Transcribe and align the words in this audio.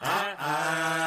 Ah, 0.00 0.36
ah. 0.38 1.05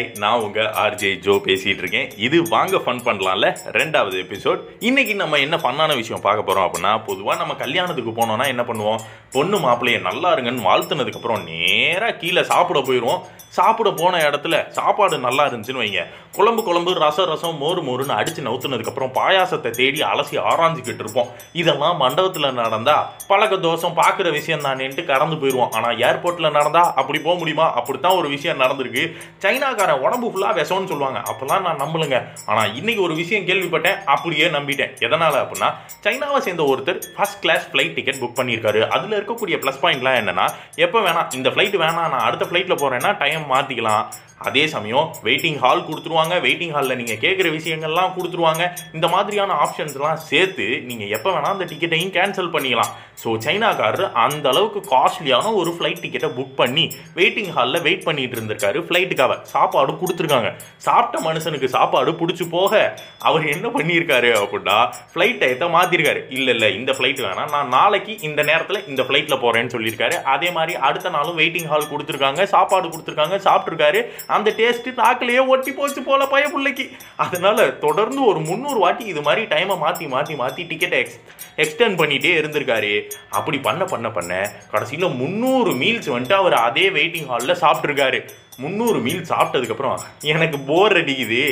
hi 0.00 0.18
நான் 0.18 0.40
உங்க 0.40 0.60
RJ 0.82 1.18
Joe 1.18 1.32
பேசிட்டு 1.46 1.82
இருக்கேன் 1.82 2.10
இது 2.16 2.42
வாங்க 2.48 2.76
ஃபன் 2.76 3.02
பண்ணலாம்ல 3.06 3.48
ரெண்டாவது 3.78 4.16
எபிசோட் 4.24 4.60
இன்னைக்கு 4.78 5.14
நம்ம 5.14 5.36
என்ன 5.36 5.56
ஃபன்னான 5.56 5.94
விஷயம் 5.94 6.22
பார்க்க 6.22 6.42
போகிறோம் 6.42 6.66
அப்படின்னா 6.68 6.92
பொதுவா 7.08 7.36
நம்ம 7.36 7.54
கல்யாணத்துக்கு 7.54 8.12
போனோம்னா 8.20 8.46
என்ன 8.46 8.62
பண்ணுவோம்? 8.62 9.02
பொண்ணு 9.32 9.58
மாப்பிள்ளைய 9.58 10.00
நல்லா 10.00 10.30
இருங்கன்னு 10.34 10.66
வாழ்த்துனதுக்கப்புறம் 10.68 11.44
நேராக 11.44 12.12
கீழே 12.12 12.42
சாப்பிட 12.42 12.80
போயிடுவோம். 12.80 13.20
சாப்பிட 13.48 13.90
போன 13.90 14.18
இடத்துல 14.30 14.68
சாப்பாடு 14.68 15.18
நல்லா 15.18 15.44
இருந்துச்சுன்னு 15.46 15.82
வைங்க. 15.82 16.02
குழம்பு 16.32 16.62
குழம்பு 16.62 16.94
ரசம் 16.94 17.26
ரசம் 17.26 17.56
மோறு 17.62 17.80
மோறுன்னு 17.86 18.16
அடிச்சு 18.18 18.44
நவுத்துனதுக்கு 18.46 18.92
அப்புறம் 18.92 19.14
பாயாசத்தை 19.14 19.70
தேடி 19.70 20.00
அலசி 20.00 20.36
ஆராய்ஞ்சிக்கிட்டு 20.50 21.02
இருப்போம். 21.04 21.30
இதெல்லாம் 21.52 22.00
மண்டபத்துல 22.00 22.52
நடந்தா 22.52 23.12
பழக்க 23.28 23.56
தோஷம் 23.56 23.96
பார்க்குற 23.96 24.30
விஷயம் 24.30 24.64
தானேன்ட்டு 24.64 25.04
கடந்து 25.04 25.36
போயிடுவோம். 25.36 25.72
ஆனா 25.72 25.88
ஏர்போர்ட்ல 25.88 26.50
நடந்தா 26.50 26.94
அப்படி 26.94 27.18
போக 27.18 27.38
முடியுமா? 27.38 27.74
அப்படித்தான் 27.74 28.16
ஒரு 28.16 28.28
விஷயம் 28.28 28.60
நடந்திருக்கு. 28.60 29.04
வேற 29.90 30.02
உடம்பு 30.06 30.26
ஃபுல்லா 30.30 30.50
விஷம்னு 30.56 30.90
சொல்லுவாங்க. 30.90 31.20
அப்போல்லாம் 31.30 31.64
நான் 31.66 31.80
நம்பலுங்க. 31.80 32.16
ஆனா 32.46 32.62
இன்னைக்கு 32.80 33.02
ஒரு 33.02 33.14
விஷயம் 33.14 33.46
கேள்விப்பட்டேன் 33.46 33.98
அப்படியே 34.14 34.46
நம்பிட்டேன். 34.56 34.92
எதனால 35.06 35.34
அப்படின்னா 35.42 35.68
சைனாவை 36.04 36.40
சேர்ந்த 36.46 36.64
ஒருத்தர் 36.72 37.00
first 37.16 37.40
class 37.40 37.66
flight 37.70 37.94
ticket 37.94 38.22
book 38.22 38.38
பண்ணியிருக்காரு. 38.40 38.80
அதுல 38.96 39.18
இருக்கக்கூடிய 39.18 39.58
ப்ளஸ் 39.62 39.82
பாயிண்ட்லாம் 39.82 40.18
என்னன்னா 40.22 40.46
எப்போ 40.86 41.00
வேணாம் 41.00 41.34
இந்த 41.34 41.50
ஃப்ளைட் 41.50 41.78
வேணாம் 41.82 42.10
நான் 42.14 42.26
அடுத்த 42.28 42.46
ஃபிளைட்ல 42.50 42.76
போறேன்னா 42.82 43.12
டைம் 43.22 43.50
மாத்திக்கலாம். 43.54 44.04
அதே 44.48 44.64
சமயம் 44.74 45.06
வெயிட்டிங் 45.26 45.58
ஹால் 45.62 45.84
கொடுத்துருவாங்க. 45.88 46.34
வெயிட்டிங் 46.44 46.74
ஹாலில் 46.74 46.98
நீங்கள் 47.00 47.20
கேட்குற 47.24 47.48
விஷயங்கள்லாம் 47.56 48.12
கொடுத்துருவாங்க. 48.16 48.62
இந்த 48.96 49.06
மாதிரியான 49.14 49.56
ஆப்ஷன்ஸ்லாம் 49.64 50.20
சேர்த்து 50.30 50.66
நீங்கள் 50.90 51.10
எப்போ 51.16 51.28
வேணால் 51.34 51.54
அந்த 51.56 51.66
டிக்கெட்டையும் 51.72 52.12
கேன்சல் 52.16 52.50
பண்ணிக்கலாம். 52.54 52.92
ஸோ 53.22 53.30
சைனாக்காரர் 53.46 54.06
அந்த 54.24 54.46
அளவுக்கு 54.52 54.80
காஸ்ட்லியான 54.92 55.52
ஒரு 55.60 55.70
ஃப்ளைட் 55.76 56.00
டிக்கெட்டை 56.04 56.30
புக் 56.38 56.54
பண்ணி 56.60 56.84
வெயிட்டிங் 57.18 57.50
ஹாலில் 57.56 57.82
வெயிட் 57.86 58.06
பண்ணிட்டு 58.08 58.36
இருந்திருக்காரு. 58.38 58.78
ஃப்ளைட்டுக்காக 58.86 59.36
சாப்பாடு 59.52 59.92
கொடுத்துருக்காங்க. 60.02 60.50
சாப்பிட்ட 60.86 61.20
மனுஷனுக்கு 61.28 61.70
சாப்பாடு 61.76 62.12
பிடிச்சி 62.20 62.46
போக 62.56 62.72
அவர் 63.28 63.44
என்ன 63.54 63.66
பண்ணியிருக்காரு 63.76 64.30
அப்படின்னா 64.42 64.78
ஃப்ளைட் 65.12 65.40
டயத்தை 65.42 65.68
மாற்றிருக்காரு 65.76 66.22
இல்லை 66.38 66.54
இல்லை 66.56 66.70
இந்த 66.78 66.92
ஃப்ளைட் 66.98 67.22
வேணாம். 67.26 67.52
நான் 67.56 67.70
நாளைக்கு 67.76 68.14
இந்த 68.30 68.40
நேரத்தில் 68.50 68.80
இந்த 68.90 69.02
ஃப்ளைட்டில் 69.08 69.40
போகிறேன்னு 69.44 69.74
சொல்லியிருக்காரு. 69.76 70.16
அதே 70.34 70.50
மாதிரி 70.56 70.74
அடுத்த 70.88 71.14
நாளும் 71.18 71.38
வெயிட்டிங் 71.42 71.70
ஹால் 71.74 71.88
கொடுத்துருக்காங்க. 71.92 72.40
சாப்பாடு 72.56 72.88
கொடுத்துருக்காங்க. 72.94 73.36
சாப்பிட்ருக்காரு 73.48 74.02
அந்த 74.36 74.48
டேஸ்ட்டு 74.58 74.94
நாக்கிலேயே 75.00 75.42
ஒட்டி 75.52 75.72
போச்சு 75.78 76.00
போல 76.08 76.26
பய 76.34 76.44
பிள்ளைக்கு. 76.54 76.84
அதனால 77.24 77.68
தொடர்ந்து 77.84 78.20
ஒரு 78.30 78.40
முந்நூறு 78.48 78.78
வாட்டி 78.84 79.04
இது 79.12 79.22
மாதிரி 79.26 79.42
டைமை 79.54 79.76
மாற்றி 79.84 80.06
மாற்றி 80.14 80.36
மாற்றி 80.42 80.64
டிக்கெட்டை 80.70 81.00
எக்ஸ் 81.04 81.18
எக்ஸ்டெண்ட் 81.64 81.98
பண்ணிகிட்டே 82.00 82.32
இருந்திருக்காரு. 82.40 82.92
அப்படி 83.38 83.60
பண்ண 83.68 83.84
பண்ண 83.94 84.10
பண்ண 84.18 84.34
கடைசியில் 84.74 85.16
முந்நூறு 85.22 85.72
மீல்ஸ் 85.82 86.12
வந்துட்டு 86.14 86.40
அவர் 86.42 86.56
அதே 86.68 86.86
வெயிட்டிங் 86.98 87.28
ஹாலில் 87.32 87.60
சாப்பிட்ருக்காரு 87.64 88.20
முந்நூறு 88.62 88.98
மீல் 89.04 89.28
சாப்பிட்டதுக்கப்புறம் 89.32 90.00
எனக்கு 90.32 90.58
போர் 90.70 90.96
அடிக்குது. 91.00 91.42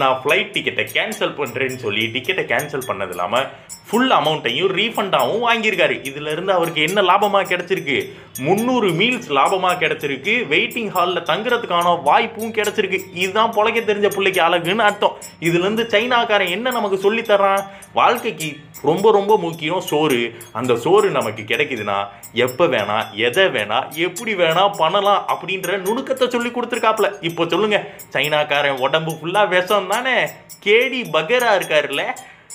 நான் 0.00 0.20
ஃப்ளைட் 0.22 0.52
டிக்கெட்டை 0.54 0.84
கேன்சல் 0.96 1.34
பண்ணுறேன்னு 1.40 1.82
சொல்லி 1.84 2.04
டிக்கெட்டை 2.14 2.44
கேன்சல் 2.52 2.88
பண்ணது 2.88 3.12
இல்லாமல் 3.14 3.48
ஃபுல் 3.88 4.12
அமௌண்ட்டையும் 4.16 4.70
ரீஃபண்டாகவும் 4.76 5.44
வாங்கியிருக்காரு. 5.46 5.96
இதிலிருந்து 6.08 6.52
அவருக்கு 6.54 6.80
என்ன 6.86 7.02
லாபமாக 7.08 7.48
கிடச்சிருக்கு? 7.50 7.98
முந்நூறு 8.46 8.88
மீல்ஸ் 9.00 9.28
லாபமாக 9.36 9.78
கிடச்சிருக்கு. 9.82 10.34
வெயிட்டிங் 10.52 10.90
ஹாலில் 10.94 11.26
தங்குறதுக்கான 11.30 11.92
வாய்ப்பும் 12.08 12.54
கிடச்சிருக்கு. 12.58 13.00
இதுதான் 13.22 13.54
பொழைக்க 13.56 13.84
தெரிஞ்ச 13.90 14.10
பிள்ளைக்கு 14.16 14.42
அழகுன்னு 14.46 14.86
அர்த்தம். 14.88 15.14
இதுலேருந்து 15.48 15.86
சைனாக்காரன் 15.94 16.52
என்ன 16.56 16.74
நமக்கு 16.78 16.98
சொல்லித்தர்றான் 17.06 17.62
வாழ்க்கைக்கு 18.00 18.50
ரொம்ப 18.88 19.06
ரொம்ப 19.18 19.32
முக்கியம் 19.46 19.86
சோறு. 19.90 20.20
அந்த 20.58 20.72
சோறு 20.84 21.08
நமக்கு 21.18 21.42
கிடைக்குதுன்னா 21.52 21.98
எப்போ 22.46 22.64
வேணா 22.76 22.98
எதை 23.28 23.46
வேணா 23.56 23.80
எப்படி 24.06 24.34
வேணா 24.44 24.64
பண்ணலாம் 24.82 25.24
அப்படின்ற 25.34 25.78
நுணுக்கத்தை 25.88 26.28
சொல்லி 26.36 26.52
கொடுத்துருக்காப்ல 26.52 27.08
இப்போ 27.30 27.44
சொல்லுங்க 27.52 27.78
சைனாக்காரன் 28.16 28.82
உடம்பு 28.86 29.14
ஃபுல்லாக 29.20 29.52
விஷம் 29.56 29.92
தானே 29.94 30.16
கேடி 30.64 31.00
பகரா 31.16 31.50
இருக்காருல்ல? 31.58 32.04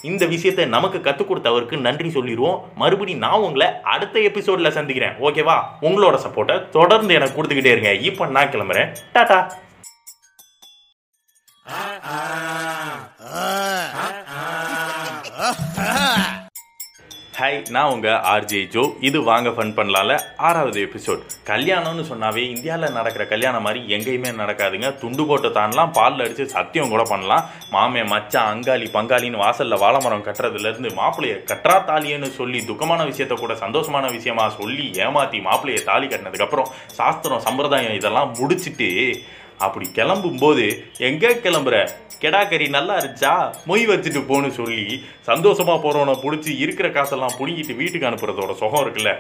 இந்த 0.02 0.26
விஷயத்தை 0.26 0.66
நமக்கு 0.66 1.02
கற்றுக் 1.02 1.32
கொடுத்தவருக்கு 1.32 1.80
நன்றி 1.80 2.10
சொல்லிடுவோம் 2.10 2.62
மறுபடியும் 2.76 3.24
நான் 3.26 3.44
உங்களை 3.48 3.68
அடுத்த 3.84 4.20
எபிசோட்ல 4.20 4.70
சந்திக்கிறேன். 4.70 5.18
ஓகேவா 5.28 5.58
உங்களோட 5.82 6.18
சப்போர்ட்டை 6.26 6.70
தொடர்ந்து 6.70 7.14
எனக்கு 7.14 7.44
கொடுத்துக்கிட்டே 7.44 7.74
இருங்க. 7.76 7.94
இப்போ 7.94 8.26
நான் 8.26 8.48
கிளம்புறேன். 8.48 8.96
டாடா. 9.14 9.40
ஹாய் 17.52 17.72
நான் 17.76 17.94
உங்கள் 17.94 18.20
ஆர்ஜே 18.32 18.60
ஜோ. 18.74 18.82
இது 19.08 19.18
வாங்க 19.30 19.50
ஃபன் 19.56 19.74
பண்ணலாம்ல. 19.78 20.14
ஆறாவது 20.48 20.80
எபிசோட் 20.88 21.24
கல்யாணம்னு 21.50 22.04
சொன்னாவே 22.12 22.44
இந்தியாவில் 22.54 22.94
நடக்கிற 22.98 23.24
கல்யாணம் 23.32 23.66
மாதிரி 23.66 23.80
எங்கேயுமே 23.96 24.30
நடக்காதுங்க. 24.42 24.90
துண்டு 25.02 25.24
போட்டு 25.30 25.50
தாண்டலாம் 25.58 25.92
பாலில் 25.98 26.24
அடித்து 26.26 26.46
சத்தியம் 26.54 26.94
கூட 26.94 27.04
பண்ணலாம். 27.10 27.44
மாமே 27.74 28.04
மச்சான் 28.14 28.52
அங்காளி 28.54 28.88
பங்காளின்னு 28.96 29.44
வாசலில் 29.44 29.82
வாழைமரம் 29.84 30.26
கட்டுறதுலேருந்து 30.28 30.92
மாப்பிள்ளையை 31.02 31.38
கற்றா 31.52 31.76
தாலின்னு 31.90 32.30
சொல்லி 32.40 32.62
துக்கமான 32.72 33.10
விஷயத்த 33.12 33.38
கூட 33.44 33.56
சந்தோஷமான 33.66 34.14
விஷயமா 34.18 34.48
சொல்லி 34.60 34.88
ஏமாற்றி 35.08 35.42
மாப்பிள்ளையை 35.50 35.84
தாலி 35.92 36.08
கட்டினதுக்கப்புறம் 36.08 36.72
சாஸ்திரம் 37.00 37.46
சம்பிரதாயம் 37.50 38.00
இதெல்லாம் 38.02 38.34
முடிச்சிட்டு 38.40 38.90
அப்படி 39.68 39.88
கிளம்பும் 39.98 40.40
போது 40.46 40.66
கிளம்புற? 41.46 41.78
கெடாக்கறி 42.24 42.66
நல்லா 42.76 42.96
இருந்துச்சா? 42.98 43.32
மொய் 43.70 43.84
வச்சுட்டு 43.92 44.20
போன்னு 44.28 44.50
சொல்லி 44.58 44.84
சந்தோஷமாக 45.30 45.80
போகிறவனை 45.84 46.14
பிடிச்சி 46.24 46.52
இருக்கிற 46.64 46.88
காசெல்லாம் 46.98 47.38
பிடிங்கிட்டு 47.40 47.74
வீட்டுக்கு 47.80 48.10
அனுப்புறதோட 48.10 48.54
சுகம் 48.60 48.84
இருக்குல்ல? 48.84 49.12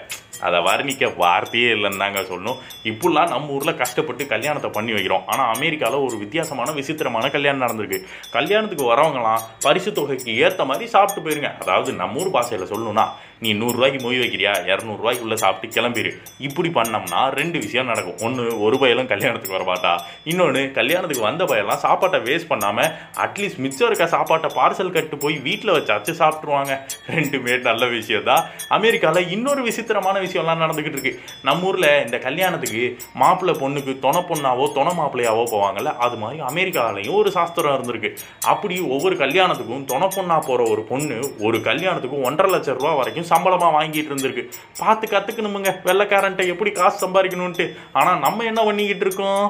அதை 0.47 0.59
வர்ணிக்க 0.67 1.09
வார்த்தையே 1.21 1.69
இல்லைன்னு 1.75 2.01
தாங்க 2.03 2.21
சொல்லணும். 2.29 2.59
இப்படிலாம் 2.91 3.31
நம்ம 3.33 3.55
ஊரில் 3.55 3.79
கஷ்டப்பட்டு 3.81 4.23
கல்யாணத்தை 4.33 4.69
பண்ணி 4.77 4.91
வைக்கிறோம். 4.97 5.25
ஆனால் 5.31 5.49
அமெரிக்காவில் 5.55 6.05
ஒரு 6.07 6.15
வித்தியாசமான 6.23 6.69
விசித்திரமான 6.77 7.25
கல்யாணம் 7.35 7.63
நடந்திருக்கு. 7.65 7.99
கல்யாணத்துக்கு 8.37 8.85
வரவங்களாம் 8.93 9.43
பரிசு 9.65 9.91
தொகைக்கு 9.99 10.37
ஏற்ற 10.45 10.63
மாதிரி 10.71 10.87
சாப்பிட்டு 10.95 11.23
போயிருங்க. 11.25 11.51
அதாவது 11.63 11.91
நம்ம 12.03 12.21
ஊர் 12.23 12.33
பாஷையில் 12.37 12.71
சொல்லணும்னா 12.73 13.07
நீ 13.43 13.51
நூறுரூவாய்க்கு 13.59 13.99
மொய் 14.05 14.21
வைக்கிறியா? 14.23 14.51
இரநூறுவாய்க்குள்ளே 14.71 15.37
சாப்பிட்டு 15.43 15.75
கிளம்பிடு 15.75 16.09
இப்படி 16.47 16.69
பண்ணோம்னா 16.75 17.21
ரெண்டு 17.39 17.57
விஷயம் 17.65 17.89
நடக்கும். 17.91 18.19
ஒன்று 18.25 18.43
ஒரு 18.65 18.75
பயலும் 18.81 19.11
கல்யாணத்துக்கு 19.13 19.57
வரமாட்டா. 19.57 19.93
இன்னொன்று 20.31 20.63
கல்யாணத்துக்கு 20.79 21.27
வந்த 21.29 21.43
பையெல்லாம் 21.51 21.81
சாப்பாட்டை 21.85 22.21
வேஸ்ட் 22.27 22.49
பண்ணாமல் 22.51 22.89
அட்லீஸ்ட் 23.25 23.61
மிச்சம் 23.65 23.87
இருக்க 23.89 24.07
சாப்பாட்டை 24.15 24.51
பார்சல் 24.59 24.93
கட்டு 24.95 25.17
போய் 25.23 25.37
வீட்டில் 25.47 25.75
வச்சாச்சு 25.77 26.13
சாப்பிட்ருவாங்க 26.21 26.71
ரெண்டுமே 27.15 27.55
நல்ல 27.69 27.83
விஷயம் 27.95 28.27
தான் 28.29 28.43
அமெரிக்காவில் 28.77 29.31
இன்னொரு 29.35 29.61
விசித்திரமான 29.67 30.19
விஷயம்லாம் 30.25 30.61
நடந்துக்கிட்டு 30.63 30.97
இருக்கு. 30.97 31.13
நம்ம 31.47 31.67
ஊரில் 31.69 31.89
இந்த 32.05 32.17
கல்யாணத்துக்கு 32.27 32.83
மாப்பிள்ளை 33.21 33.55
பொண்ணுக்கு 33.61 33.93
துணை 34.05 34.21
பொண்ணாவோ 34.29 34.65
துணை 34.77 34.93
மாப்பிள்ளையாவோ 34.99 35.43
போவாங்கல்ல 35.53 35.93
அது 36.05 36.15
மாதிரி 36.23 36.39
அமெரிக்காவிலையும் 36.51 37.17
ஒரு 37.21 37.31
சாஸ்திரம் 37.37 37.75
இருந்திருக்கு. 37.77 38.11
அப்படி 38.53 38.77
ஒவ்வொரு 38.95 39.17
கல்யாணத்துக்கும் 39.23 39.85
துணை 39.91 40.09
பொண்ணாக 40.17 40.41
போகிற 40.49 40.69
ஒரு 40.73 40.83
பொண்ணு 40.91 41.17
ஒரு 41.47 41.59
கல்யாணத்துக்கும் 41.69 42.25
ஒன்றரை 42.29 42.51
லட்சம் 42.55 42.77
ரூபா 42.79 42.93
வரைக்கும் 43.01 43.29
சம்பளமாக 43.33 43.75
வாங்கிட்டு 43.77 44.11
இருந்திருக்கு. 44.13 44.45
பார்த்து 44.81 45.13
கற்றுக்கணுமுங்க 45.13 45.73
வெள்ளக்காரன்ட்ட 45.89 46.45
எப்படி 46.53 46.73
காசு 46.79 46.97
சம்பாதிக்கணும்ட்டு 47.05 47.67
ஆனால் 47.99 48.23
நம்ம 48.25 48.45
என்ன 48.51 48.63
பண்ணிக்கிட்டு 48.69 49.05
இருக்கோம்? 49.07 49.45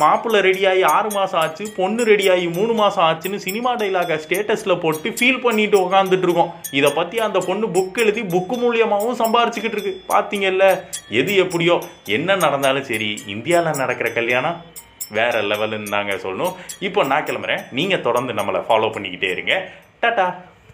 மாப்பிள்ளை 0.00 0.40
ரெடியாகி 0.46 0.82
ஆறு 0.96 1.08
மாதம் 1.14 1.40
ஆச்சு 1.42 1.64
பொண்ணு 1.78 2.02
ரெடியாகி 2.10 2.46
மூணு 2.56 2.72
மாதம் 2.80 3.04
ஆச்சுன்னு 3.06 3.38
சினிமா 3.44 3.70
டைலாக 3.80 4.18
ஸ்டேட்டஸில் 4.24 4.80
போட்டு 4.82 5.08
ஃபீல் 5.18 5.40
பண்ணிட்டு 5.46 5.76
உக்காந்துட்டு 5.84 6.26
இருக்கோம். 6.28 6.52
இதை 6.78 6.90
பற்றி 6.98 7.16
அந்த 7.26 7.38
பொண்ணு 7.48 7.66
புக் 7.76 7.98
எழுதி 8.02 8.22
புக்கு 8.34 8.56
மூலியமாகவும் 8.64 9.18
சம்பாரிச்சுக்கிட்டு 9.22 9.76
இருக்கு. 9.78 9.94
பார்த்தீங்கல்ல 10.12 10.66
எது 11.20 11.32
எப்படியோ 11.44 11.76
என்ன 12.18 12.36
நடந்தாலும் 12.44 12.88
சரி 12.90 13.10
இந்தியாவில் 13.34 13.80
நடக்கிற 13.82 14.10
கல்யாணம் 14.18 14.60
வேற 15.18 15.34
லெவலுன்னு 15.50 15.94
தாங்க 15.96 16.14
சொல்லணும். 16.26 16.54
இப்போ 16.88 17.00
நான் 17.12 17.26
கிளம்புறேன். 17.28 17.64
நீங்கள் 17.78 18.04
தொடர்ந்து 18.06 18.38
நம்மளை 18.40 18.62
ஃபாலோ 18.68 18.90
பண்ணிக்கிட்டே 18.96 19.30
இருங்க. 19.36 19.54
டாட்டா 20.02 20.28